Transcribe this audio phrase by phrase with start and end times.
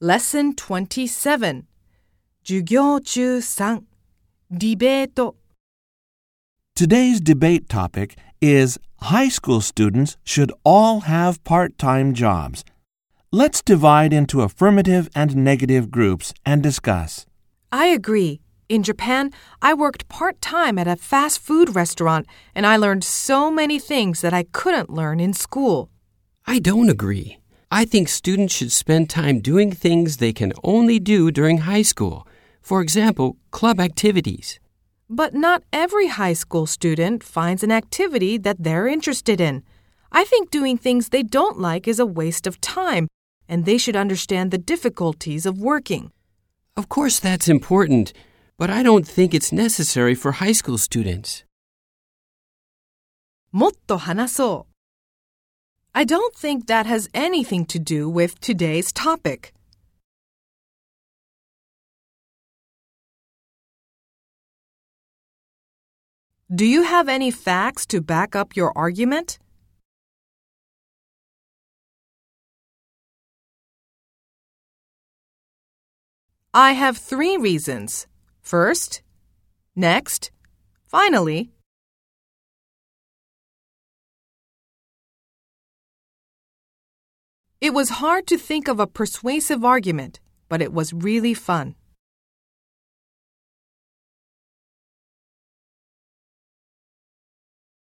[0.00, 1.64] Lesson 27
[2.44, 3.82] 授業中3
[4.48, 5.34] ディベート
[6.76, 12.64] Today's debate topic is high school students should all have part time jobs.
[13.32, 17.26] Let's divide into affirmative and negative groups and discuss.
[17.72, 18.38] I agree.
[18.68, 23.50] In Japan, I worked part time at a fast food restaurant and I learned so
[23.50, 25.90] many things that I couldn't learn in school.
[26.46, 27.38] I don't agree.
[27.71, 32.27] I think students should spend time doing things they can only do during high school.
[32.61, 34.59] For example, club activities.
[35.09, 39.63] But not every high school student finds an activity that they're interested in.
[40.11, 43.07] I think doing things they don't like is a waste of time,
[43.49, 46.11] and they should understand the difficulties of working.
[46.77, 48.13] Of course, that's important,
[48.57, 51.43] but I don't think it's necessary for high school students.
[53.51, 54.67] もっと話そう う。
[56.00, 59.52] I don't think that has anything to do with today's topic.
[66.54, 69.40] Do you have any facts to back up your argument?
[76.54, 78.06] I have three reasons.
[78.40, 79.02] First,
[79.74, 80.30] next,
[80.86, 81.50] finally.
[87.60, 91.74] It was hard to think of a persuasive argument, but it was really fun.